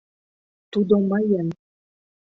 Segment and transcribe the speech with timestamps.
[0.71, 1.47] Тудо мыйын!